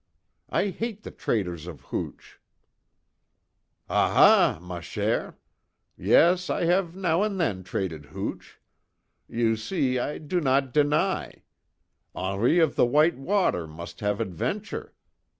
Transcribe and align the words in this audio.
I 0.49 0.69
hate 0.69 1.03
the 1.03 1.11
traders 1.11 1.67
of 1.67 1.81
hooch." 1.81 2.39
"Ah 3.87 4.11
ha! 4.55 4.59
Ma 4.59 4.79
chère! 4.79 5.35
Yes, 5.95 6.49
I 6.49 6.65
have 6.65 6.95
now 6.95 7.21
and 7.21 7.39
then 7.39 7.63
traded 7.63 8.05
hooch. 8.05 8.59
You 9.29 9.55
see, 9.55 9.99
I 9.99 10.17
do 10.17 10.41
not 10.41 10.73
deny. 10.73 11.43
Henri 12.15 12.57
of 12.57 12.75
the 12.75 12.85
White 12.87 13.19
Water 13.19 13.67
must 13.67 13.99
have 13.99 14.19
adventure. 14.19 14.95